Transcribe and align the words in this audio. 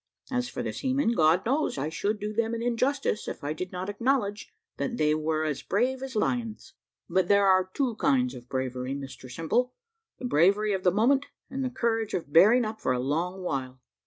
As 0.31 0.49
for 0.49 0.63
the 0.63 0.73
seamen, 0.73 1.11
God 1.11 1.45
knows, 1.45 1.77
I 1.77 1.89
should 1.89 2.19
do 2.19 2.33
them 2.33 2.55
an 2.55 2.63
injustice 2.63 3.27
if 3.27 3.43
I 3.43 3.53
did 3.53 3.71
not 3.71 3.87
acknowledge 3.87 4.51
that 4.77 4.97
they 4.97 5.13
were 5.13 5.43
as 5.45 5.61
brave 5.61 6.01
as 6.01 6.15
lions. 6.15 6.73
But 7.07 7.27
there 7.27 7.45
are 7.45 7.69
two 7.71 7.95
kinds 7.97 8.33
of 8.33 8.49
bravery, 8.49 8.95
Mr 8.95 9.29
Simple 9.29 9.75
the 10.17 10.25
bravery 10.25 10.73
of 10.73 10.81
the 10.81 10.89
moment, 10.89 11.27
and 11.51 11.63
the 11.63 11.69
courage 11.69 12.15
of 12.15 12.33
bearing 12.33 12.65
up 12.65 12.81
for 12.81 12.93
a 12.93 12.99
long 12.99 13.43
while. 13.43 13.79